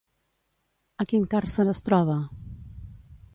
[1.03, 2.17] A quin càrcer es troba?